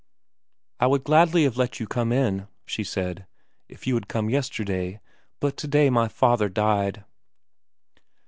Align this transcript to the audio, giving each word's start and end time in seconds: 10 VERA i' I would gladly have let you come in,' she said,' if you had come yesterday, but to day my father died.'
10 0.79 0.79
VERA 0.79 0.79
i' 0.79 0.85
I 0.85 0.87
would 0.87 1.03
gladly 1.03 1.43
have 1.43 1.57
let 1.57 1.79
you 1.79 1.85
come 1.85 2.11
in,' 2.11 2.47
she 2.65 2.83
said,' 2.83 3.27
if 3.69 3.85
you 3.85 3.93
had 3.93 4.07
come 4.07 4.31
yesterday, 4.31 4.99
but 5.39 5.55
to 5.57 5.67
day 5.67 5.91
my 5.91 6.07
father 6.07 6.49
died.' 6.49 7.03